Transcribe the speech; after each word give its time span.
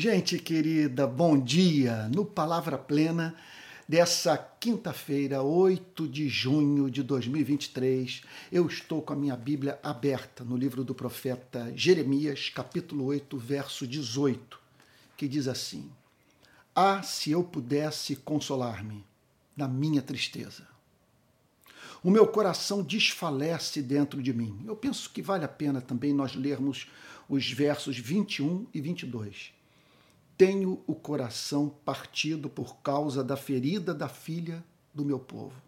Gente 0.00 0.38
querida, 0.38 1.08
bom 1.08 1.36
dia! 1.36 2.08
No 2.14 2.24
Palavra 2.24 2.78
Plena 2.78 3.34
dessa 3.88 4.38
quinta-feira, 4.38 5.42
8 5.42 6.06
de 6.06 6.28
junho 6.28 6.88
de 6.88 7.02
2023, 7.02 8.22
eu 8.52 8.64
estou 8.68 9.02
com 9.02 9.12
a 9.12 9.16
minha 9.16 9.36
Bíblia 9.36 9.76
aberta 9.82 10.44
no 10.44 10.56
livro 10.56 10.84
do 10.84 10.94
profeta 10.94 11.72
Jeremias, 11.74 12.48
capítulo 12.48 13.06
8, 13.06 13.36
verso 13.38 13.88
18, 13.88 14.60
que 15.16 15.26
diz 15.26 15.48
assim: 15.48 15.90
Ah, 16.72 17.02
se 17.02 17.32
eu 17.32 17.42
pudesse 17.42 18.14
consolar-me 18.14 19.04
na 19.56 19.66
minha 19.66 20.00
tristeza. 20.00 20.64
O 22.04 22.10
meu 22.12 22.28
coração 22.28 22.84
desfalece 22.84 23.82
dentro 23.82 24.22
de 24.22 24.32
mim. 24.32 24.62
Eu 24.64 24.76
penso 24.76 25.10
que 25.10 25.20
vale 25.20 25.44
a 25.44 25.48
pena 25.48 25.80
também 25.80 26.12
nós 26.12 26.36
lermos 26.36 26.88
os 27.28 27.50
versos 27.50 27.98
21 27.98 28.64
e 28.72 28.80
22 28.80 29.57
tenho 30.38 30.84
o 30.86 30.94
coração 30.94 31.68
partido 31.68 32.48
por 32.48 32.76
causa 32.76 33.24
da 33.24 33.36
ferida 33.36 33.92
da 33.92 34.08
filha 34.08 34.64
do 34.94 35.04
meu 35.04 35.18
povo. 35.18 35.60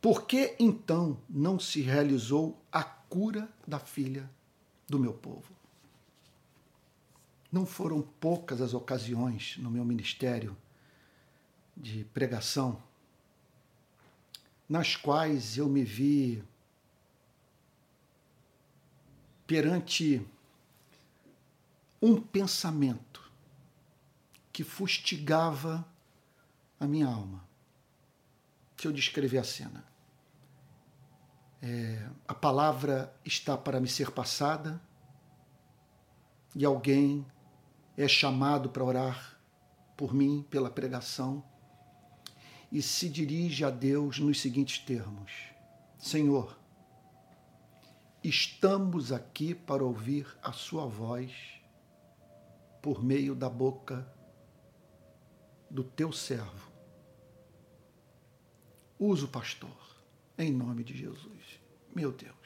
Por 0.00 0.26
que 0.26 0.56
então 0.58 1.16
não 1.28 1.58
se 1.58 1.80
realizou 1.80 2.60
a 2.70 2.82
cura 2.82 3.48
da 3.66 3.78
filha 3.78 4.28
do 4.88 4.98
meu 4.98 5.14
povo? 5.14 5.54
Não 7.50 7.64
foram 7.64 8.02
poucas 8.02 8.60
as 8.60 8.74
ocasiões 8.74 9.56
no 9.58 9.70
meu 9.70 9.84
ministério 9.84 10.56
de 11.76 12.04
pregação 12.06 12.82
nas 14.68 14.96
quais 14.96 15.56
eu 15.56 15.68
me 15.68 15.84
vi 15.84 16.42
perante 19.46 20.26
um 22.06 22.20
pensamento 22.20 23.32
que 24.52 24.62
fustigava 24.62 25.84
a 26.78 26.86
minha 26.86 27.08
alma. 27.08 27.44
Deixa 28.76 28.86
eu 28.86 28.92
descrever 28.92 29.38
a 29.38 29.44
cena. 29.44 29.84
É, 31.60 32.08
a 32.28 32.32
palavra 32.32 33.12
está 33.24 33.58
para 33.58 33.80
me 33.80 33.88
ser 33.88 34.12
passada 34.12 34.80
e 36.54 36.64
alguém 36.64 37.26
é 37.96 38.06
chamado 38.06 38.70
para 38.70 38.84
orar 38.84 39.40
por 39.96 40.14
mim, 40.14 40.46
pela 40.48 40.70
pregação, 40.70 41.42
e 42.70 42.80
se 42.82 43.08
dirige 43.08 43.64
a 43.64 43.70
Deus 43.70 44.20
nos 44.20 44.40
seguintes 44.40 44.78
termos: 44.78 45.32
Senhor, 45.98 46.56
estamos 48.22 49.10
aqui 49.10 49.56
para 49.56 49.82
ouvir 49.82 50.24
a 50.40 50.52
Sua 50.52 50.86
voz 50.86 51.56
por 52.86 53.02
meio 53.02 53.34
da 53.34 53.50
boca 53.50 54.08
do 55.68 55.82
teu 55.82 56.12
servo. 56.12 56.70
Usa 58.96 59.24
o 59.24 59.28
pastor, 59.28 59.76
em 60.38 60.52
nome 60.52 60.84
de 60.84 60.96
Jesus. 60.96 61.60
Meu 61.92 62.12
Deus. 62.12 62.36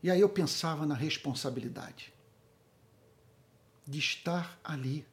E 0.00 0.08
aí 0.08 0.20
eu 0.20 0.28
pensava 0.28 0.86
na 0.86 0.94
responsabilidade 0.94 2.14
de 3.84 3.98
estar 3.98 4.56
ali 4.62 5.04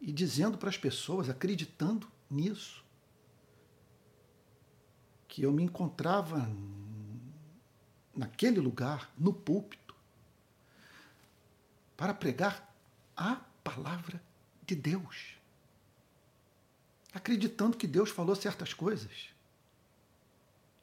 e 0.00 0.12
dizendo 0.12 0.56
para 0.56 0.68
as 0.68 0.78
pessoas, 0.78 1.28
acreditando 1.28 2.08
nisso, 2.30 2.84
que 5.26 5.42
eu 5.42 5.50
me 5.50 5.64
encontrava 5.64 6.48
naquele 8.14 8.60
lugar, 8.60 9.12
no 9.18 9.34
púlpito, 9.34 9.87
para 11.98 12.14
pregar 12.14 12.72
a 13.16 13.40
palavra 13.64 14.22
de 14.64 14.76
Deus. 14.76 15.34
Acreditando 17.12 17.76
que 17.76 17.88
Deus 17.88 18.08
falou 18.08 18.36
certas 18.36 18.72
coisas 18.72 19.30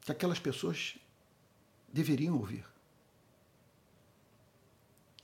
que 0.01 0.11
aquelas 0.11 0.39
pessoas 0.39 0.97
deveriam 1.91 2.35
ouvir. 2.35 2.65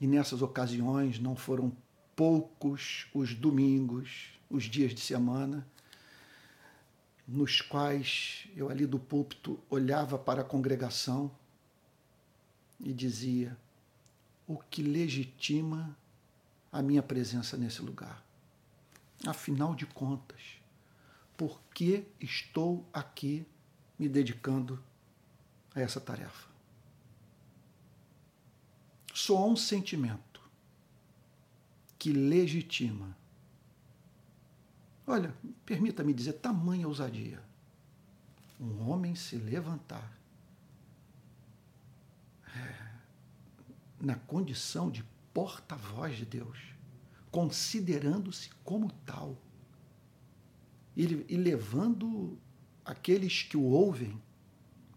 E 0.00 0.06
nessas 0.06 0.40
ocasiões 0.40 1.18
não 1.18 1.36
foram 1.36 1.70
poucos 2.16 3.06
os 3.12 3.34
domingos, 3.34 4.32
os 4.48 4.64
dias 4.64 4.94
de 4.94 5.00
semana, 5.00 5.68
nos 7.28 7.60
quais 7.60 8.48
eu 8.56 8.70
ali 8.70 8.86
do 8.86 8.98
púlpito 8.98 9.60
olhava 9.68 10.18
para 10.18 10.40
a 10.40 10.44
congregação 10.44 11.30
e 12.80 12.94
dizia: 12.94 13.56
o 14.46 14.58
que 14.58 14.82
legitima 14.82 15.96
a 16.70 16.82
minha 16.82 17.02
presença 17.02 17.56
nesse 17.56 17.82
lugar. 17.82 18.24
Afinal 19.26 19.74
de 19.74 19.86
contas, 19.86 20.40
por 21.36 21.60
que 21.74 22.06
estou 22.20 22.86
aqui 22.92 23.46
me 23.98 24.08
dedicando 24.08 24.82
a 25.74 25.80
essa 25.80 26.00
tarefa? 26.00 26.48
Só 29.14 29.38
há 29.38 29.46
um 29.46 29.56
sentimento 29.56 30.40
que 31.98 32.12
legitima. 32.12 33.16
Olha, 35.06 35.34
permita-me 35.64 36.12
dizer, 36.12 36.34
tamanha 36.34 36.88
ousadia. 36.88 37.42
Um 38.58 38.88
homem 38.88 39.14
se 39.14 39.36
levantar 39.36 40.10
na 44.02 44.16
condição 44.16 44.90
de 44.90 45.04
porta-voz 45.32 46.16
de 46.16 46.26
Deus, 46.26 46.58
considerando-se 47.30 48.50
como 48.64 48.90
tal 49.06 49.40
e, 50.96 51.06
levando 51.06 52.36
aqueles 52.84 53.44
que 53.44 53.56
o 53.56 53.62
ouvem 53.62 54.20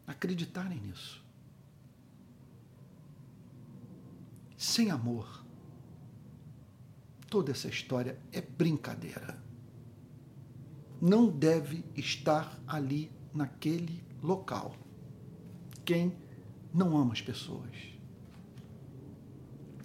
a 0.07 0.11
acreditarem 0.11 0.79
nisso. 0.79 1.23
Sem 4.57 4.89
amor, 4.89 5.45
toda 7.29 7.51
essa 7.51 7.67
história 7.67 8.19
é 8.31 8.41
brincadeira. 8.41 9.39
Não 10.99 11.29
deve 11.29 11.85
estar 11.95 12.59
ali 12.65 13.11
naquele 13.31 14.03
local. 14.23 14.75
Quem 15.85 16.17
não 16.73 16.97
ama 16.97 17.13
as 17.13 17.21
pessoas 17.21 17.94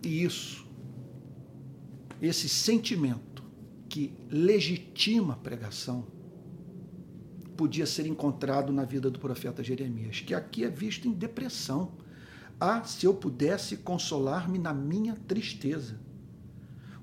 e 0.02 0.24
isso, 0.24 0.66
esse 2.20 2.48
sentimento 2.48 3.42
que 3.88 4.14
legitima 4.28 5.34
a 5.34 5.36
pregação, 5.36 6.06
podia 7.56 7.84
ser 7.84 8.06
encontrado 8.06 8.72
na 8.72 8.84
vida 8.84 9.10
do 9.10 9.18
profeta 9.18 9.62
Jeremias, 9.62 10.20
que 10.20 10.34
aqui 10.34 10.64
é 10.64 10.70
visto 10.70 11.06
em 11.06 11.12
depressão. 11.12 11.92
Ah, 12.58 12.84
se 12.84 13.04
eu 13.04 13.12
pudesse 13.12 13.76
consolar-me 13.76 14.58
na 14.58 14.72
minha 14.72 15.14
tristeza. 15.14 16.00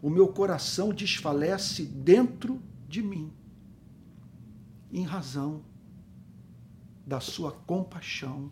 O 0.01 0.09
meu 0.09 0.27
coração 0.27 0.89
desfalece 0.89 1.83
dentro 1.83 2.61
de 2.87 3.03
mim, 3.03 3.31
em 4.91 5.03
razão 5.03 5.63
da 7.05 7.19
sua 7.19 7.51
compaixão 7.51 8.51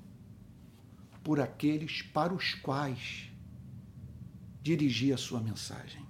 por 1.23 1.39
aqueles 1.39 2.01
para 2.01 2.33
os 2.33 2.53
quais 2.53 3.31
dirigir 4.65 5.13
a 5.13 5.17
sua 5.17 5.39
mensagem. 5.39 6.03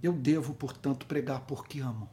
Eu 0.00 0.12
devo, 0.12 0.54
portanto, 0.54 1.04
pregar 1.04 1.40
porque 1.40 1.80
amo. 1.80 2.08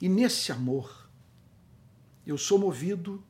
E 0.00 0.08
nesse 0.08 0.50
amor, 0.52 1.06
eu 2.26 2.38
sou 2.38 2.58
movido, 2.58 3.22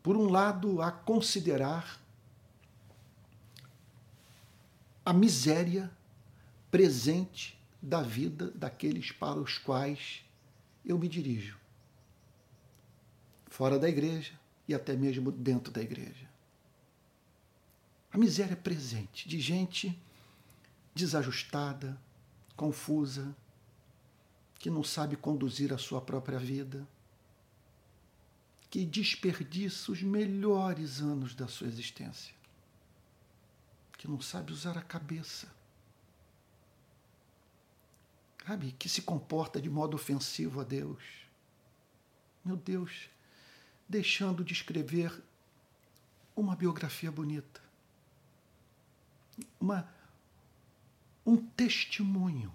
por 0.00 0.16
um 0.16 0.30
lado, 0.30 0.80
a 0.80 0.92
considerar 0.92 2.00
a 5.04 5.12
miséria 5.12 5.90
presente 6.70 7.60
da 7.82 8.00
vida 8.00 8.52
daqueles 8.52 9.10
para 9.10 9.40
os 9.40 9.58
quais 9.58 10.24
eu 10.84 10.96
me 10.96 11.08
dirijo 11.08 11.63
fora 13.54 13.78
da 13.78 13.88
igreja 13.88 14.32
e 14.66 14.74
até 14.74 14.96
mesmo 14.96 15.30
dentro 15.30 15.72
da 15.72 15.80
igreja. 15.80 16.28
A 18.12 18.18
miséria 18.18 18.54
é 18.54 18.56
presente 18.56 19.28
de 19.28 19.38
gente 19.38 19.96
desajustada, 20.92 21.96
confusa, 22.56 23.32
que 24.58 24.68
não 24.68 24.82
sabe 24.82 25.14
conduzir 25.14 25.72
a 25.72 25.78
sua 25.78 26.00
própria 26.00 26.36
vida, 26.36 26.84
que 28.68 28.84
desperdiça 28.84 29.92
os 29.92 30.02
melhores 30.02 31.00
anos 31.00 31.32
da 31.32 31.46
sua 31.46 31.68
existência, 31.68 32.34
que 33.96 34.08
não 34.08 34.20
sabe 34.20 34.52
usar 34.52 34.76
a 34.76 34.82
cabeça, 34.82 35.46
sabe, 38.44 38.72
que 38.72 38.88
se 38.88 39.02
comporta 39.02 39.60
de 39.60 39.70
modo 39.70 39.94
ofensivo 39.94 40.60
a 40.60 40.64
Deus 40.64 41.24
meu 42.44 42.56
Deus, 42.56 43.08
deixando 43.94 44.42
de 44.44 44.52
escrever 44.52 45.22
uma 46.34 46.56
biografia 46.56 47.12
bonita, 47.12 47.60
uma, 49.60 49.88
um 51.24 51.36
testemunho 51.36 52.52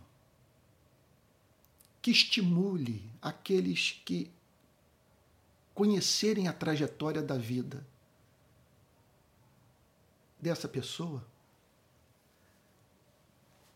que 2.02 2.12
estimule 2.12 3.10
aqueles 3.22 4.02
que 4.04 4.30
conhecerem 5.74 6.50
a 6.50 6.52
trajetória 6.52 7.22
da 7.22 7.38
vida 7.38 7.88
dessa 10.42 10.68
pessoa 10.68 11.26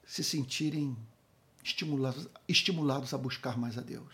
se 0.05 0.21
sentirem 0.21 0.97
estimulados, 1.63 2.27
estimulados 2.45 3.13
a 3.13 3.17
buscar 3.17 3.57
mais 3.57 3.77
a 3.77 3.81
Deus, 3.81 4.13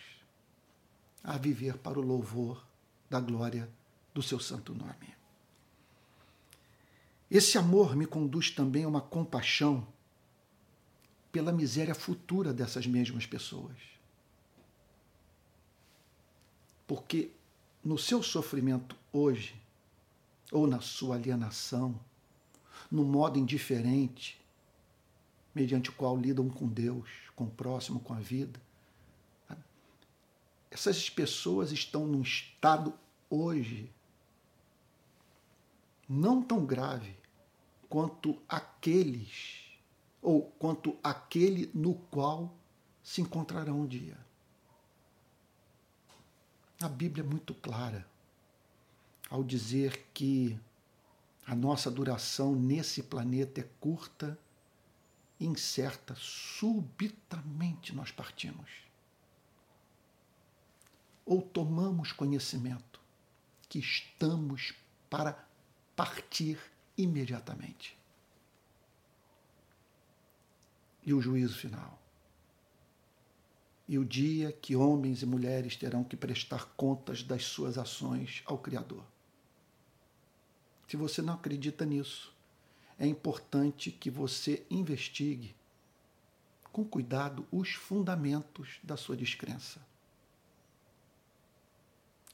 a 1.24 1.36
viver 1.36 1.80
para 1.80 1.98
o 2.00 2.04
louvor 2.04 2.69
da 3.10 3.20
glória 3.20 3.70
do 4.14 4.22
seu 4.22 4.40
santo 4.40 4.74
nome. 4.74 5.16
Esse 7.30 7.58
amor 7.58 7.96
me 7.96 8.06
conduz 8.06 8.50
também 8.50 8.84
a 8.84 8.88
uma 8.88 9.02
compaixão 9.02 9.88
pela 11.32 11.52
miséria 11.52 11.94
futura 11.94 12.54
dessas 12.54 12.88
mesmas 12.88 13.26
pessoas. 13.26 13.78
Porque 16.88 17.32
no 17.84 17.98
seu 17.98 18.24
sofrimento 18.24 18.96
hoje, 19.14 19.56
ou 20.52 20.66
na 20.66 20.82
sua 20.82 21.16
alienação, 21.16 22.00
no 22.90 23.04
modo 23.04 23.38
indiferente, 23.38 24.40
mediante 25.54 25.92
o 25.92 25.94
qual 25.94 26.18
lidam 26.18 26.50
com 26.50 26.68
Deus, 26.68 27.10
com 27.36 27.44
o 27.44 27.52
próximo, 27.52 28.00
com 28.00 28.14
a 28.14 28.20
vida, 28.20 28.60
essas 30.80 31.10
pessoas 31.10 31.74
estão 31.74 32.08
num 32.08 32.22
estado 32.22 32.94
hoje 33.30 33.92
não 36.08 36.42
tão 36.42 36.66
grave 36.66 37.16
quanto 37.90 38.42
aqueles, 38.48 39.66
ou 40.22 40.44
quanto 40.58 40.98
aquele 41.04 41.70
no 41.74 41.96
qual 41.96 42.56
se 43.04 43.22
encontrarão 43.22 43.82
um 43.82 43.86
dia. 43.86 44.18
A 46.82 46.88
Bíblia 46.88 47.24
é 47.24 47.28
muito 47.28 47.54
clara 47.54 48.08
ao 49.30 49.44
dizer 49.44 50.08
que 50.14 50.58
a 51.46 51.54
nossa 51.54 51.92
duração 51.92 52.56
nesse 52.56 53.04
planeta 53.04 53.60
é 53.60 53.68
curta 53.82 54.40
incerta. 55.40 56.16
Subitamente 56.16 57.94
nós 57.94 58.12
partimos. 58.12 58.89
Ou 61.30 61.42
tomamos 61.42 62.12
conhecimento 62.12 63.00
que 63.70 63.78
estamos 63.78 64.74
para 65.10 65.46
partir 65.96 66.60
imediatamente. 66.98 67.96
E 71.06 71.14
o 71.14 71.22
juízo 71.22 71.56
final 71.56 72.00
e 73.90 73.98
o 73.98 74.06
dia 74.06 74.52
que 74.52 74.76
homens 74.76 75.24
e 75.24 75.26
mulheres 75.26 75.76
terão 75.76 76.04
que 76.04 76.16
prestar 76.16 76.66
contas 76.78 77.24
das 77.24 77.44
suas 77.46 77.76
ações 77.76 78.44
ao 78.46 78.56
Criador. 78.56 79.04
Se 80.88 80.96
você 80.96 81.24
não 81.24 81.34
acredita 81.34 81.86
nisso, 81.86 82.32
é 83.00 83.08
importante 83.08 83.92
que 83.92 84.12
você 84.12 84.64
investigue 84.70 85.56
com 86.72 86.86
cuidado 86.86 87.48
os 87.52 87.72
fundamentos 87.72 88.78
da 88.84 88.96
sua 88.96 89.18
descrença. 89.18 89.82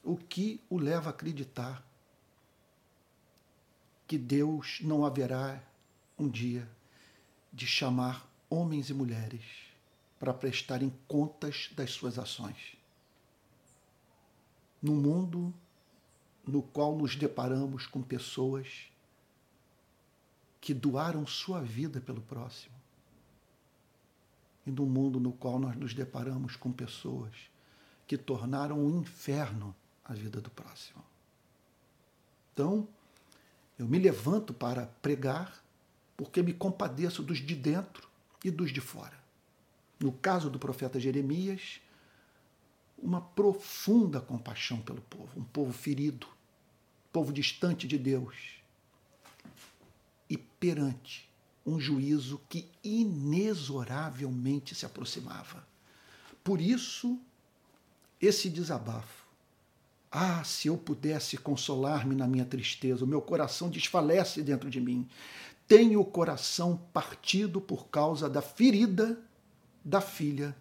O 0.06 0.16
que 0.16 0.60
o 0.70 0.78
leva 0.78 1.08
a 1.08 1.10
acreditar 1.10 1.84
que 4.06 4.16
Deus 4.16 4.78
não 4.80 5.04
haverá 5.04 5.60
um 6.16 6.28
dia 6.28 6.70
de 7.52 7.66
chamar 7.66 8.24
homens 8.48 8.88
e 8.88 8.94
mulheres 8.94 9.42
para 10.16 10.32
prestarem 10.32 10.94
contas 11.08 11.70
das 11.74 11.90
suas 11.90 12.20
ações. 12.20 12.76
No 14.80 14.94
mundo 14.94 15.52
no 16.46 16.62
qual 16.62 16.96
nos 16.96 17.16
deparamos 17.16 17.88
com 17.88 18.00
pessoas 18.00 18.88
que 20.60 20.72
doaram 20.72 21.26
sua 21.26 21.60
vida 21.60 22.00
pelo 22.00 22.20
próximo, 22.20 22.76
e 24.64 24.70
no 24.70 24.86
mundo 24.86 25.18
no 25.18 25.32
qual 25.32 25.58
nós 25.58 25.74
nos 25.74 25.92
deparamos 25.92 26.54
com 26.54 26.70
pessoas 26.70 27.34
que 28.06 28.16
tornaram 28.16 28.78
um 28.78 29.00
inferno 29.00 29.74
a 30.08 30.14
vida 30.14 30.40
do 30.40 30.50
próximo. 30.50 31.04
Então, 32.52 32.88
eu 33.78 33.86
me 33.86 33.98
levanto 33.98 34.54
para 34.54 34.86
pregar 35.02 35.62
porque 36.16 36.42
me 36.42 36.54
compadeço 36.54 37.22
dos 37.22 37.38
de 37.38 37.54
dentro 37.54 38.08
e 38.42 38.50
dos 38.50 38.72
de 38.72 38.80
fora 38.80 39.26
no 39.98 40.12
caso 40.12 40.50
do 40.50 40.58
profeta 40.58 41.00
Jeremias, 41.00 41.80
uma 42.98 43.20
profunda 43.20 44.20
compaixão 44.20 44.80
pelo 44.80 45.00
povo, 45.02 45.38
um 45.38 45.44
povo 45.44 45.72
ferido, 45.72 46.26
povo 47.12 47.32
distante 47.32 47.86
de 47.86 47.98
Deus, 47.98 48.60
e 50.28 50.36
perante 50.36 51.30
um 51.64 51.78
juízo 51.80 52.40
que 52.48 52.68
inexoravelmente 52.82 54.74
se 54.74 54.84
aproximava. 54.84 55.64
Por 56.44 56.60
isso, 56.60 57.18
esse 58.20 58.50
desabafo. 58.50 59.25
Ah, 60.18 60.42
se 60.44 60.68
eu 60.68 60.78
pudesse 60.78 61.36
consolar-me 61.36 62.14
na 62.14 62.26
minha 62.26 62.46
tristeza, 62.46 63.04
o 63.04 63.06
meu 63.06 63.20
coração 63.20 63.68
desfalece 63.68 64.42
dentro 64.42 64.70
de 64.70 64.80
mim. 64.80 65.06
Tenho 65.68 66.00
o 66.00 66.06
coração 66.06 66.78
partido 66.90 67.60
por 67.60 67.88
causa 67.88 68.26
da 68.26 68.40
ferida 68.40 69.22
da 69.84 70.00
filha 70.00 70.56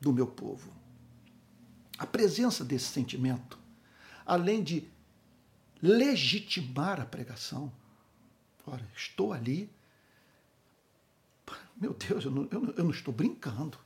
do 0.00 0.10
meu 0.10 0.26
povo. 0.26 0.72
A 1.98 2.06
presença 2.06 2.64
desse 2.64 2.86
sentimento, 2.86 3.58
além 4.24 4.62
de 4.62 4.88
legitimar 5.82 6.98
a 6.98 7.04
pregação, 7.04 7.70
estou 8.96 9.34
ali, 9.34 9.70
meu 11.76 11.92
Deus, 11.92 12.24
eu 12.24 12.30
não, 12.30 12.48
eu 12.50 12.74
eu 12.74 12.84
não 12.84 12.90
estou 12.90 13.12
brincando. 13.12 13.76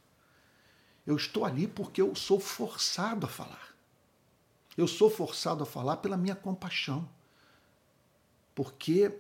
Eu 1.04 1.16
estou 1.16 1.44
ali 1.44 1.66
porque 1.66 2.00
eu 2.00 2.14
sou 2.14 2.38
forçado 2.38 3.26
a 3.26 3.28
falar. 3.28 3.72
Eu 4.77 4.89
sou 4.89 5.11
forçado 5.11 5.62
a 5.62 5.67
falar 5.67 5.99
pela 5.99 6.17
minha 6.17 6.35
compaixão. 6.35 7.09
Porque 8.55 9.19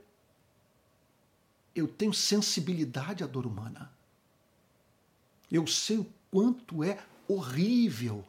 eu 1.74 1.88
tenho 1.88 2.12
sensibilidade 2.12 3.24
à 3.24 3.26
dor 3.26 3.46
humana. 3.46 3.92
Eu 5.50 5.66
sei 5.66 5.98
o 5.98 6.06
quanto 6.30 6.82
é 6.82 7.02
horrível 7.28 8.24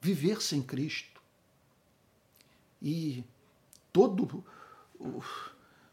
viver 0.00 0.40
sem 0.40 0.62
Cristo. 0.62 1.20
E 2.80 3.24
todo, 3.92 4.44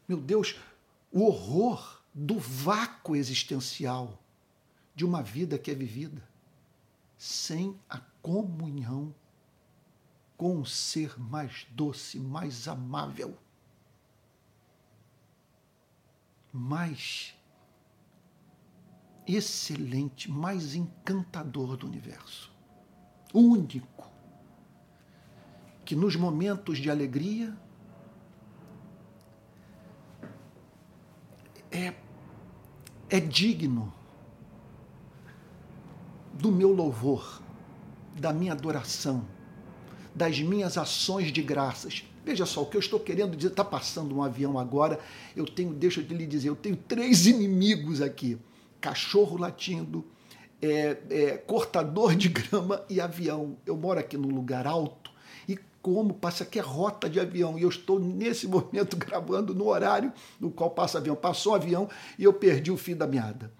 meu 0.06 0.20
Deus, 0.20 0.56
o 1.10 1.24
horror 1.24 2.00
do 2.12 2.38
vácuo 2.38 3.16
existencial 3.16 4.18
de 4.94 5.04
uma 5.04 5.22
vida 5.22 5.58
que 5.58 5.70
é 5.70 5.74
vivida 5.74 6.22
sem 7.18 7.78
a 7.88 7.98
comunhão 8.22 9.12
com 10.36 10.60
o 10.60 10.66
ser 10.66 11.18
mais 11.18 11.66
doce, 11.70 12.18
mais 12.18 12.66
amável, 12.66 13.36
mais 16.52 17.34
excelente, 19.26 20.30
mais 20.30 20.74
encantador 20.74 21.76
do 21.76 21.86
universo. 21.86 22.52
Único 23.32 24.10
que 25.84 25.94
nos 25.94 26.16
momentos 26.16 26.78
de 26.78 26.90
alegria 26.90 27.56
é, 31.70 31.94
é 33.10 33.20
digno 33.20 33.92
do 36.32 36.50
meu 36.50 36.72
louvor, 36.72 37.42
da 38.18 38.32
minha 38.32 38.52
adoração, 38.52 39.26
das 40.14 40.40
minhas 40.40 40.78
ações 40.78 41.32
de 41.32 41.42
graças. 41.42 42.04
Veja 42.24 42.46
só, 42.46 42.62
o 42.62 42.66
que 42.66 42.76
eu 42.76 42.80
estou 42.80 43.00
querendo 43.00 43.36
dizer, 43.36 43.50
está 43.50 43.64
passando 43.64 44.14
um 44.14 44.22
avião 44.22 44.58
agora, 44.58 44.98
eu 45.36 45.44
tenho, 45.44 45.74
deixa 45.74 46.00
eu 46.00 46.06
lhe 46.16 46.26
dizer, 46.26 46.48
eu 46.48 46.56
tenho 46.56 46.76
três 46.76 47.26
inimigos 47.26 48.00
aqui 48.00 48.38
cachorro 48.84 49.38
latindo, 49.38 50.04
é, 50.60 50.98
é, 51.08 51.36
cortador 51.38 52.14
de 52.14 52.28
grama 52.28 52.84
e 52.90 53.00
avião. 53.00 53.56
Eu 53.64 53.78
moro 53.78 53.98
aqui 53.98 54.18
num 54.18 54.28
lugar 54.28 54.66
alto 54.66 55.10
e 55.48 55.58
como 55.80 56.12
passa 56.12 56.44
aqui 56.44 56.58
é 56.58 56.62
rota 56.62 57.08
de 57.08 57.18
avião 57.18 57.58
e 57.58 57.62
eu 57.62 57.70
estou 57.70 57.98
nesse 57.98 58.46
momento 58.48 58.94
gravando 58.94 59.54
no 59.54 59.68
horário 59.68 60.12
no 60.38 60.50
qual 60.50 60.70
passa 60.70 60.98
avião. 60.98 61.16
Passou 61.16 61.52
o 61.52 61.56
avião 61.56 61.88
e 62.18 62.24
eu 62.24 62.32
perdi 62.34 62.70
o 62.70 62.76
fio 62.76 62.94
da 62.94 63.06
meada. 63.06 63.50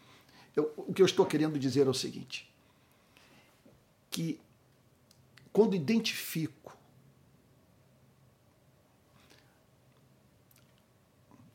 Eu, 0.55 0.71
o 0.77 0.93
que 0.93 1.01
eu 1.01 1.07
estou 1.07 1.25
querendo 1.25 1.59
dizer 1.59 1.87
é 1.87 1.91
o 1.91 1.95
seguinte: 1.95 2.47
que 4.11 4.39
quando 5.55 5.77
identifico 5.77 6.77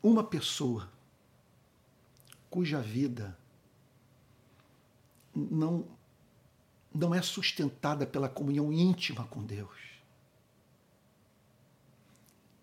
uma 0.01 0.23
pessoa 0.23 0.89
cuja 2.49 2.79
vida 2.79 3.37
não, 5.35 5.85
não 6.95 7.13
é 7.13 7.21
sustentada 7.21 8.07
pela 8.07 8.29
comunhão 8.29 8.71
íntima 8.71 9.25
com 9.25 9.43
Deus, 9.43 9.77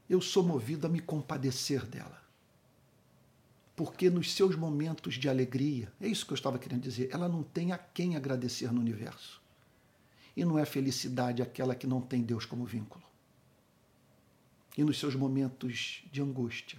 eu 0.09 0.23
sou 0.23 0.43
movido 0.43 0.87
a 0.87 0.91
me 0.91 1.01
compadecer 1.01 1.85
dela. 1.85 2.23
Porque 3.77 4.09
nos 4.09 4.33
seus 4.33 4.57
momentos 4.57 5.17
de 5.17 5.29
alegria, 5.29 5.93
é 6.01 6.09
isso 6.09 6.25
que 6.25 6.33
eu 6.33 6.37
estava 6.37 6.59
querendo 6.59 6.81
dizer, 6.81 7.11
ela 7.13 7.29
não 7.29 7.43
tem 7.43 7.73
a 7.73 7.79
quem 7.79 8.17
agradecer 8.17 8.73
no 8.73 8.81
universo. 8.81 9.45
E 10.37 10.45
não 10.45 10.59
é 10.59 10.65
felicidade 10.67 11.43
aquela 11.43 11.75
que 11.75 11.87
não 11.87 12.01
tem 12.01 12.23
Deus 12.23 12.45
como 12.45 12.67
vínculo. 12.67 13.05
E 14.77 14.85
nos 14.85 14.99
seus 14.99 15.15
momentos 15.15 16.05
de 16.13 16.21
angústia, 16.21 16.79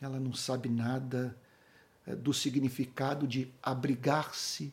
ela 0.00 0.20
não 0.20 0.32
sabe 0.32 0.68
nada 0.68 1.36
eh, 2.06 2.14
do 2.14 2.32
significado 2.32 3.26
de 3.26 3.52
abrigar-se 3.60 4.72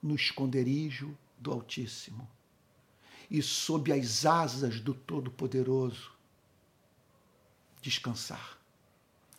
no 0.00 0.14
esconderijo 0.14 1.16
do 1.38 1.50
Altíssimo 1.50 2.28
e 3.30 3.40
sob 3.42 3.90
as 3.92 4.26
asas 4.26 4.78
do 4.78 4.92
Todo-Poderoso 4.92 6.12
descansar, 7.80 8.58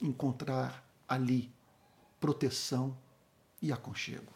encontrar 0.02 0.84
ali 1.08 1.54
proteção 2.20 2.98
e 3.62 3.72
aconchego. 3.72 4.34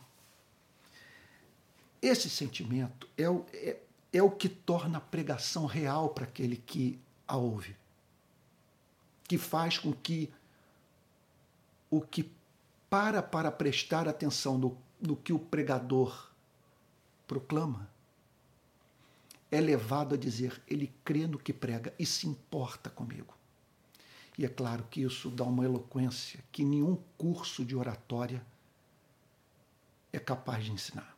Esse 2.02 2.30
sentimento 2.30 3.08
é 3.18 3.30
o, 3.30 3.46
é, 3.54 3.78
é 4.14 4.22
o 4.22 4.30
que 4.30 4.48
torna 4.48 4.98
a 4.98 5.02
pregação 5.02 5.66
real 5.66 6.10
para 6.10 6.26
aquele 6.26 6.58
que 6.58 7.00
a 7.28 7.36
ouve, 7.36 7.76
que 9.28 9.38
faz 9.38 9.78
com 9.78 9.92
que 9.92 10.32
o 11.90 12.02
que 12.02 12.32
para 12.90 13.22
para 13.22 13.52
prestar 13.52 14.08
atenção 14.08 14.58
no, 14.58 14.78
no 15.02 15.16
que 15.16 15.34
o 15.34 15.40
pregador 15.40 16.30
proclama 17.28 17.90
é 19.52 19.60
levado 19.60 20.16
a 20.16 20.18
dizer 20.18 20.62
ele 20.68 20.94
crê 21.04 21.26
no 21.26 21.38
que 21.38 21.54
prega 21.54 21.94
e 21.98 22.06
se 22.06 22.28
importa 22.28 22.90
comigo. 22.90 23.34
E 24.38 24.46
é 24.46 24.50
claro 24.50 24.86
que 24.90 25.02
isso 25.02 25.30
dá 25.30 25.44
uma 25.44 25.66
eloquência 25.66 26.44
que 26.52 26.64
nenhum 26.64 26.98
curso 27.18 27.66
de 27.66 27.76
oratória 27.76 28.46
é 30.14 30.20
capaz 30.20 30.64
de 30.64 30.72
ensinar. 30.72 31.17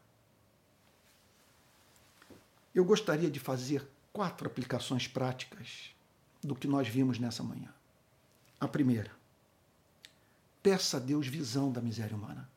Eu 2.73 2.85
gostaria 2.85 3.29
de 3.29 3.39
fazer 3.39 3.87
quatro 4.13 4.47
aplicações 4.47 5.07
práticas 5.07 5.93
do 6.41 6.55
que 6.55 6.67
nós 6.67 6.87
vimos 6.87 7.19
nessa 7.19 7.43
manhã. 7.43 7.73
A 8.59 8.67
primeira, 8.67 9.11
Peça 10.61 10.97
a 10.97 10.99
Deus 10.99 11.25
visão 11.27 11.71
da 11.71 11.81
miséria 11.81 12.15
humana. 12.15 12.49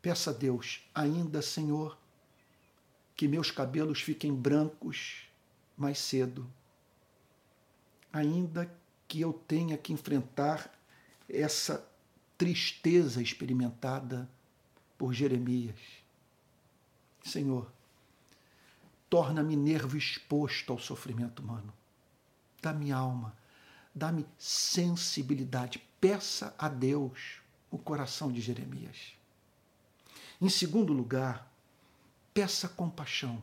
Peça 0.00 0.30
a 0.30 0.32
Deus, 0.32 0.80
ainda, 0.94 1.42
Senhor, 1.42 1.98
que 3.16 3.26
meus 3.26 3.50
cabelos 3.50 4.00
fiquem 4.00 4.32
brancos 4.32 5.26
mais 5.76 5.98
cedo. 5.98 6.48
Ainda 8.12 8.72
que 9.08 9.20
eu 9.20 9.32
tenha 9.32 9.76
que 9.76 9.92
enfrentar 9.92 10.72
essa 11.28 11.84
tristeza 12.38 13.20
experimentada 13.20 14.28
por 14.96 15.12
Jeremias. 15.12 15.78
Senhor, 17.24 17.72
torna-me 19.12 19.54
nervo 19.56 19.98
exposto 19.98 20.72
ao 20.72 20.78
sofrimento 20.78 21.42
humano. 21.42 21.70
Dá-me 22.62 22.90
alma, 22.90 23.36
dá-me 23.94 24.24
sensibilidade 24.38 25.78
peça 26.00 26.54
a 26.58 26.66
Deus 26.66 27.42
o 27.70 27.76
coração 27.76 28.32
de 28.32 28.40
Jeremias. 28.40 29.12
Em 30.40 30.48
segundo 30.48 30.94
lugar, 30.94 31.46
peça 32.32 32.70
compaixão. 32.70 33.42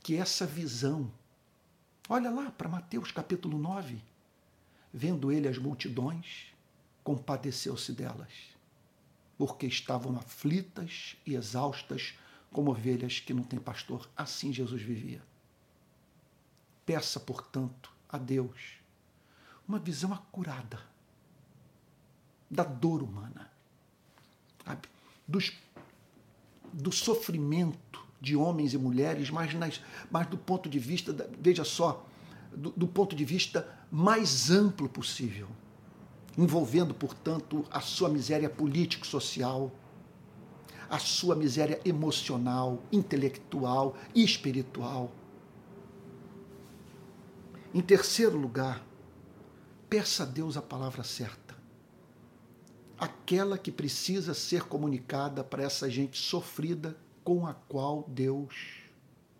Que 0.00 0.14
essa 0.14 0.46
visão, 0.46 1.10
olha 2.08 2.30
lá 2.30 2.48
para 2.52 2.68
Mateus 2.68 3.10
capítulo 3.10 3.58
9, 3.58 4.00
vendo 4.94 5.32
ele 5.32 5.48
as 5.48 5.58
multidões, 5.58 6.54
compadeceu-se 7.02 7.92
delas, 7.92 8.30
porque 9.36 9.66
estavam 9.66 10.16
aflitas 10.16 11.16
e 11.26 11.34
exaustas 11.34 12.14
como 12.56 12.70
ovelhas 12.70 13.20
que 13.20 13.34
não 13.34 13.42
têm 13.42 13.58
pastor. 13.58 14.08
Assim 14.16 14.50
Jesus 14.50 14.80
vivia. 14.80 15.20
Peça, 16.86 17.20
portanto, 17.20 17.92
a 18.08 18.16
Deus 18.16 18.78
uma 19.68 19.78
visão 19.78 20.10
acurada 20.14 20.80
da 22.50 22.64
dor 22.64 23.02
humana, 23.02 23.50
sabe? 24.64 24.88
Dos, 25.28 25.52
do 26.72 26.90
sofrimento 26.90 28.02
de 28.22 28.34
homens 28.34 28.72
e 28.72 28.78
mulheres, 28.78 29.28
mas, 29.28 29.52
nas, 29.52 29.82
mas 30.10 30.26
do 30.26 30.38
ponto 30.38 30.66
de 30.66 30.78
vista, 30.78 31.12
da, 31.12 31.26
veja 31.38 31.62
só, 31.64 32.06
do, 32.56 32.70
do 32.70 32.88
ponto 32.88 33.14
de 33.14 33.24
vista 33.24 33.68
mais 33.90 34.50
amplo 34.50 34.88
possível, 34.88 35.48
envolvendo, 36.38 36.94
portanto, 36.94 37.66
a 37.70 37.82
sua 37.82 38.08
miséria 38.08 38.48
político-social, 38.48 39.70
a 40.88 40.98
sua 40.98 41.34
miséria 41.34 41.80
emocional, 41.84 42.82
intelectual 42.92 43.96
e 44.14 44.22
espiritual. 44.24 45.10
Em 47.74 47.80
terceiro 47.80 48.36
lugar, 48.36 48.84
peça 49.90 50.22
a 50.22 50.26
Deus 50.26 50.56
a 50.56 50.62
palavra 50.62 51.02
certa 51.02 51.46
aquela 52.98 53.58
que 53.58 53.70
precisa 53.70 54.32
ser 54.32 54.64
comunicada 54.64 55.44
para 55.44 55.62
essa 55.62 55.90
gente 55.90 56.18
sofrida 56.18 56.96
com 57.22 57.46
a 57.46 57.54
qual 57.54 58.04
Deus 58.08 58.82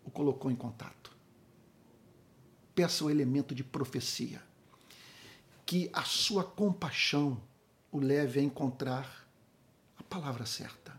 o 0.05 0.11
colocou 0.11 0.51
em 0.51 0.55
contato. 0.55 1.15
Peça 2.75 3.03
o 3.03 3.09
elemento 3.09 3.55
de 3.55 3.63
profecia, 3.63 4.41
que 5.65 5.89
a 5.91 6.03
sua 6.03 6.43
compaixão 6.43 7.41
o 7.91 7.99
leve 7.99 8.39
a 8.39 8.43
encontrar 8.43 9.27
a 9.97 10.03
palavra 10.03 10.45
certa, 10.45 10.95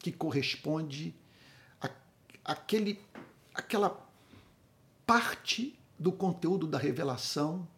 que 0.00 0.10
corresponde 0.10 1.14
àquele, 2.44 3.00
àquela 3.54 4.06
parte 5.06 5.78
do 5.98 6.10
conteúdo 6.10 6.66
da 6.66 6.78
revelação 6.78 7.68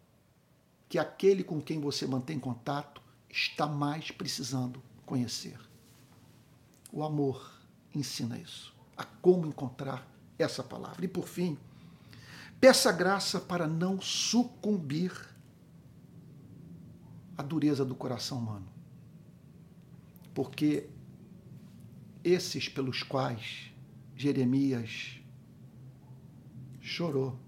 que 0.88 0.99
aquele 0.99 1.43
com 1.43 1.61
quem 1.61 1.81
você 1.81 2.07
mantém 2.07 2.38
contato 2.38 3.02
está 3.29 3.67
mais 3.67 4.11
precisando 4.11 4.83
conhecer. 5.05 5.59
O 6.93 7.02
amor 7.02 7.50
ensina 7.95 8.38
isso, 8.38 8.75
a 8.97 9.05
como 9.05 9.47
encontrar 9.47 10.07
essa 10.38 10.62
palavra. 10.62 11.05
E 11.05 11.09
por 11.09 11.26
fim, 11.26 11.59
peça 12.61 12.93
graça 12.93 13.41
para 13.41 13.67
não 13.67 14.00
sucumbir 14.00 15.12
à 17.37 17.43
dureza 17.43 17.85
do 17.85 17.95
coração 17.95 18.38
humano. 18.38 18.69
Porque 20.35 20.88
esses 22.25 22.69
pelos 22.69 23.02
quais 23.02 23.73
Jeremias 24.17 25.21
chorou 26.81 27.38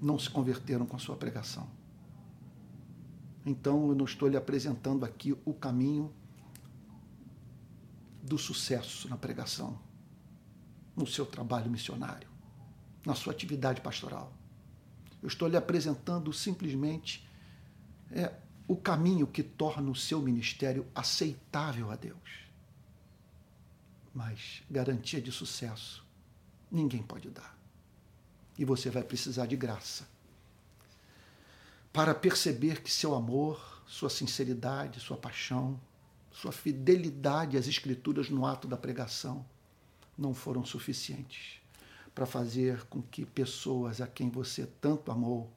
não 0.00 0.18
se 0.18 0.30
converteram 0.30 0.86
com 0.86 0.96
a 0.96 0.98
sua 0.98 1.16
pregação. 1.16 1.68
Então 3.44 3.88
eu 3.88 3.94
não 3.94 4.04
estou 4.04 4.28
lhe 4.28 4.36
apresentando 4.36 5.04
aqui 5.04 5.36
o 5.44 5.54
caminho 5.54 6.12
do 8.22 8.38
sucesso 8.38 9.08
na 9.08 9.16
pregação, 9.16 9.78
no 10.96 11.06
seu 11.06 11.24
trabalho 11.24 11.70
missionário, 11.70 12.28
na 13.04 13.14
sua 13.14 13.32
atividade 13.32 13.80
pastoral. 13.80 14.32
Eu 15.22 15.28
estou 15.28 15.48
lhe 15.48 15.56
apresentando 15.56 16.32
simplesmente 16.32 17.28
é, 18.10 18.32
o 18.66 18.76
caminho 18.76 19.26
que 19.26 19.42
torna 19.42 19.90
o 19.90 19.94
seu 19.94 20.20
ministério 20.20 20.86
aceitável 20.94 21.90
a 21.90 21.96
Deus. 21.96 22.49
Mas 24.14 24.62
garantia 24.70 25.20
de 25.20 25.30
sucesso 25.30 26.04
ninguém 26.70 27.02
pode 27.02 27.30
dar. 27.30 27.56
E 28.58 28.64
você 28.64 28.90
vai 28.90 29.02
precisar 29.02 29.46
de 29.46 29.56
graça 29.56 30.08
para 31.92 32.14
perceber 32.14 32.82
que 32.82 32.90
seu 32.90 33.14
amor, 33.14 33.82
sua 33.86 34.10
sinceridade, 34.10 35.00
sua 35.00 35.16
paixão, 35.16 35.80
sua 36.30 36.52
fidelidade 36.52 37.56
às 37.56 37.66
Escrituras 37.66 38.30
no 38.30 38.46
ato 38.46 38.68
da 38.68 38.76
pregação 38.76 39.44
não 40.16 40.34
foram 40.34 40.64
suficientes 40.64 41.60
para 42.14 42.26
fazer 42.26 42.84
com 42.86 43.02
que 43.02 43.24
pessoas 43.24 44.00
a 44.00 44.06
quem 44.06 44.28
você 44.28 44.66
tanto 44.80 45.10
amou 45.10 45.50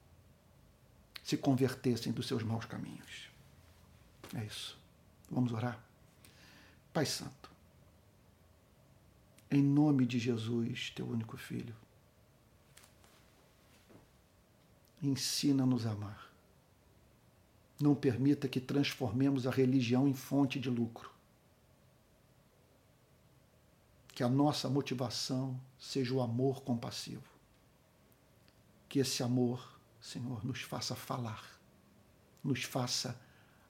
se 1.22 1.36
convertessem 1.36 2.12
dos 2.12 2.26
seus 2.26 2.42
maus 2.42 2.64
caminhos. 2.64 3.30
É 4.34 4.44
isso. 4.44 4.76
Vamos 5.30 5.52
orar? 5.52 5.78
Pai 6.92 7.06
Santo, 7.06 7.50
em 9.54 9.62
nome 9.62 10.06
de 10.06 10.18
Jesus, 10.18 10.90
teu 10.90 11.06
único 11.06 11.36
filho. 11.36 11.74
Ensina-nos 15.02 15.86
a 15.86 15.92
amar. 15.92 16.32
Não 17.80 17.94
permita 17.94 18.48
que 18.48 18.60
transformemos 18.60 19.46
a 19.46 19.50
religião 19.50 20.08
em 20.08 20.14
fonte 20.14 20.58
de 20.58 20.70
lucro. 20.70 21.10
Que 24.08 24.22
a 24.22 24.28
nossa 24.28 24.68
motivação 24.70 25.60
seja 25.78 26.14
o 26.14 26.22
amor 26.22 26.62
compassivo. 26.62 27.28
Que 28.88 29.00
esse 29.00 29.22
amor, 29.22 29.78
Senhor, 30.00 30.44
nos 30.44 30.62
faça 30.62 30.94
falar, 30.94 31.60
nos 32.42 32.62
faça 32.62 33.20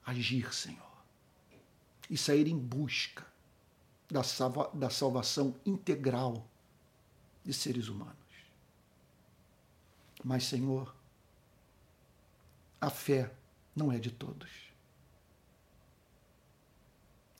agir, 0.05 0.55
Senhor, 0.55 1.05
e 2.11 2.17
sair 2.17 2.47
em 2.47 2.59
busca 2.59 3.34
da, 4.15 4.23
salva, 4.23 4.71
da 4.73 4.89
salvação 4.89 5.57
integral 5.67 6.47
de 7.43 7.53
seres 7.53 7.89
humanos. 7.89 8.15
Mas, 10.23 10.45
Senhor, 10.45 10.95
a 12.81 12.89
fé 12.91 13.35
não 13.75 13.91
é 13.91 13.99
de 13.99 14.13
todos. 14.13 14.49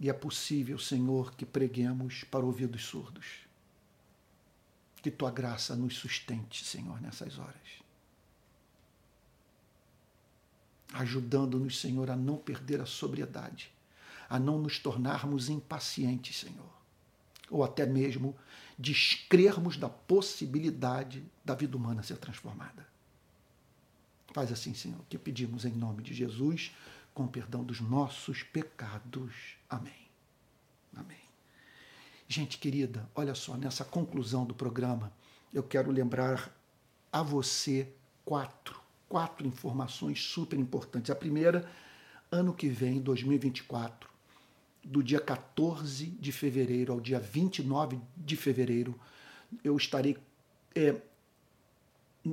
E 0.01 0.11
é 0.11 0.13
possível, 0.13 0.77
Senhor, 0.77 1.37
que 1.37 1.47
preguemos 1.47 2.25
para 2.25 2.45
ouvidos 2.45 2.85
surdos. 2.85 3.47
Que 4.97 5.13
tua 5.13 5.31
graça 5.31 5.77
nos 5.77 5.95
sustente, 5.95 6.65
Senhor, 6.65 7.01
nessas 7.01 7.39
horas. 7.39 7.85
Ajudando-nos, 10.93 11.81
Senhor, 11.81 12.11
a 12.11 12.17
não 12.17 12.37
perder 12.37 12.81
a 12.81 12.87
sobriedade 12.87 13.74
a 14.29 14.39
não 14.39 14.59
nos 14.59 14.79
tornarmos 14.79 15.49
impacientes, 15.49 16.39
Senhor, 16.39 16.73
ou 17.51 17.63
até 17.63 17.87
mesmo 17.87 18.37
descrermos 18.79 19.77
da 19.77 19.89
possibilidade 19.89 21.25
da 21.45 21.55
vida 21.55 21.77
humana 21.77 22.03
ser 22.03 22.19
transformada. 22.19 22.87
Faz 24.33 24.51
assim, 24.51 24.75
Senhor, 24.75 25.01
que 25.09 25.17
pedimos 25.17 25.65
em 25.65 25.73
nome 25.73 26.03
de 26.03 26.13
Jesus, 26.13 26.75
com 27.15 27.27
perdão 27.27 27.63
dos 27.63 27.81
nossos 27.81 28.43
pecados. 28.43 29.57
Amém. 29.71 30.09
Amém. 30.97 31.17
Gente 32.27 32.59
querida, 32.59 33.09
olha 33.15 33.35
só, 33.35 33.57
nessa 33.57 33.85
conclusão 33.85 34.45
do 34.45 34.55
programa, 34.55 35.13
eu 35.53 35.63
quero 35.63 35.93
lembrar 35.93 36.53
a 37.13 37.23
você 37.23 37.89
quatro, 38.25 38.81
quatro 39.09 39.47
informações 39.47 40.21
super 40.21 40.59
importantes. 40.59 41.11
A 41.11 41.15
primeira, 41.15 41.71
ano 42.33 42.53
que 42.53 42.69
vem, 42.69 43.01
2024, 43.01 44.11
do 44.85 45.03
dia 45.03 45.21
14 45.21 46.07
de 46.07 46.33
fevereiro 46.33 46.93
ao 46.93 47.01
dia 47.01 47.19
29 47.19 47.99
de 48.17 48.37
fevereiro, 48.37 48.99
eu 49.63 49.77
estarei, 49.77 50.17
é, 50.75 50.95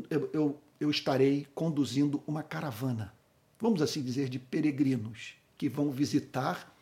eu, 0.09 0.29
eu, 0.33 0.61
eu 0.79 0.89
estarei 0.89 1.47
conduzindo 1.55 2.21
uma 2.27 2.43
caravana, 2.43 3.13
vamos 3.59 3.81
assim 3.81 4.01
dizer, 4.01 4.29
de 4.29 4.39
peregrinos 4.39 5.35
que 5.57 5.69
vão 5.69 5.91
visitar 5.91 6.73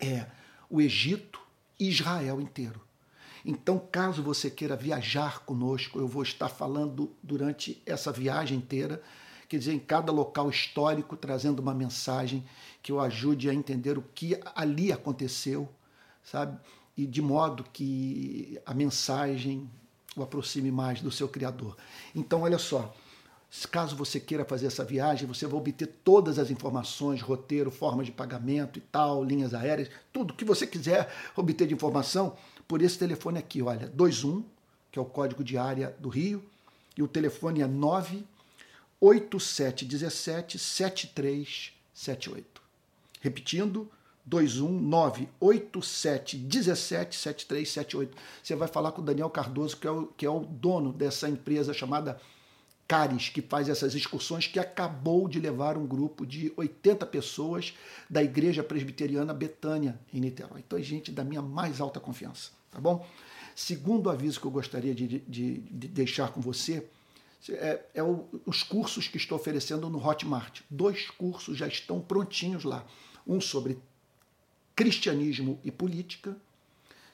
é, 0.00 0.26
o 0.68 0.80
Egito 0.80 1.40
e 1.78 1.88
Israel 1.88 2.40
inteiro. 2.40 2.80
Então, 3.44 3.78
caso 3.78 4.22
você 4.22 4.50
queira 4.50 4.74
viajar 4.74 5.44
conosco, 5.44 6.00
eu 6.00 6.08
vou 6.08 6.22
estar 6.22 6.48
falando 6.48 7.12
durante 7.22 7.80
essa 7.86 8.10
viagem 8.10 8.58
inteira 8.58 9.00
quer 9.48 9.58
dizer, 9.58 9.72
em 9.72 9.78
cada 9.78 10.12
local 10.12 10.50
histórico, 10.50 11.16
trazendo 11.16 11.60
uma 11.60 11.74
mensagem 11.74 12.44
que 12.82 12.92
o 12.92 13.00
ajude 13.00 13.48
a 13.48 13.54
entender 13.54 13.98
o 13.98 14.04
que 14.14 14.38
ali 14.54 14.92
aconteceu, 14.92 15.68
sabe? 16.22 16.58
E 16.96 17.06
de 17.06 17.20
modo 17.20 17.64
que 17.72 18.58
a 18.64 18.72
mensagem 18.72 19.68
o 20.16 20.22
aproxime 20.22 20.72
mais 20.72 21.00
do 21.00 21.10
seu 21.10 21.28
Criador. 21.28 21.76
Então, 22.14 22.42
olha 22.42 22.58
só. 22.58 22.94
Caso 23.70 23.94
você 23.94 24.18
queira 24.18 24.44
fazer 24.44 24.66
essa 24.66 24.84
viagem, 24.84 25.26
você 25.26 25.46
vai 25.46 25.58
obter 25.58 25.86
todas 25.86 26.38
as 26.38 26.50
informações, 26.50 27.22
roteiro, 27.22 27.70
forma 27.70 28.02
de 28.02 28.10
pagamento 28.10 28.78
e 28.78 28.82
tal, 28.82 29.22
linhas 29.22 29.54
aéreas, 29.54 29.88
tudo 30.12 30.34
que 30.34 30.44
você 30.44 30.66
quiser 30.66 31.10
obter 31.36 31.66
de 31.66 31.72
informação 31.72 32.36
por 32.66 32.82
esse 32.82 32.98
telefone 32.98 33.38
aqui, 33.38 33.62
olha, 33.62 33.90
21, 33.96 34.44
que 34.90 34.98
é 34.98 35.02
o 35.02 35.04
código 35.04 35.44
de 35.44 35.56
área 35.56 35.94
do 35.98 36.08
Rio, 36.08 36.44
e 36.96 37.02
o 37.02 37.08
telefone 37.08 37.62
é 37.62 37.66
9 37.66 38.26
8717 39.00 40.58
7378. 40.58 42.62
Repetindo, 43.20 43.90
219 44.26 45.28
8717 45.38 47.16
7378. 47.16 48.16
Você 48.42 48.56
vai 48.56 48.68
falar 48.68 48.92
com 48.92 49.00
o 49.00 49.04
Daniel 49.04 49.30
Cardoso, 49.30 49.76
que 49.76 49.86
é 49.86 49.90
o, 49.90 50.06
que 50.08 50.26
é 50.26 50.30
o 50.30 50.40
dono 50.40 50.92
dessa 50.92 51.28
empresa 51.28 51.72
chamada 51.72 52.20
Cares, 52.88 53.28
que 53.28 53.42
faz 53.42 53.68
essas 53.68 53.94
excursões, 53.94 54.46
que 54.46 54.58
acabou 54.58 55.28
de 55.28 55.40
levar 55.40 55.76
um 55.76 55.86
grupo 55.86 56.24
de 56.24 56.52
80 56.56 57.04
pessoas 57.06 57.74
da 58.08 58.22
Igreja 58.22 58.62
Presbiteriana 58.62 59.34
Betânia, 59.34 59.98
em 60.12 60.20
Niterói. 60.20 60.62
Então 60.66 60.78
é 60.78 60.82
gente 60.82 61.10
da 61.10 61.24
minha 61.24 61.42
mais 61.42 61.80
alta 61.80 61.98
confiança, 61.98 62.50
tá 62.70 62.80
bom? 62.80 63.06
Segundo 63.56 64.10
aviso 64.10 64.40
que 64.40 64.46
eu 64.46 64.50
gostaria 64.50 64.94
de, 64.94 65.06
de, 65.06 65.58
de 65.58 65.88
deixar 65.88 66.30
com 66.30 66.40
você 66.40 66.86
é, 67.50 67.84
é 67.94 68.02
o, 68.02 68.26
os 68.44 68.62
cursos 68.62 69.08
que 69.08 69.16
estou 69.16 69.36
oferecendo 69.36 69.88
no 69.88 70.04
Hotmart. 70.04 70.60
Dois 70.68 71.10
cursos 71.10 71.56
já 71.56 71.66
estão 71.66 72.00
prontinhos 72.00 72.64
lá. 72.64 72.84
Um 73.26 73.40
sobre 73.40 73.78
cristianismo 74.74 75.58
e 75.64 75.70
política, 75.70 76.36